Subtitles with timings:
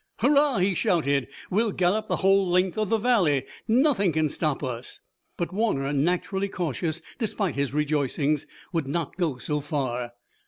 [0.17, 1.27] "Hurrah!" he shouted.
[1.51, 3.45] "We'll gallop the whole length of the valley!
[3.67, 4.99] Nothing can stop us!"
[5.37, 10.13] But Warner, naturally cautious, despite his rejoicings, would not go so far.